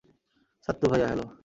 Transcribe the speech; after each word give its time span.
সাত্তু 0.67 0.85
ভাইয়া, 0.87 1.07
হ্যালো। 1.07 1.25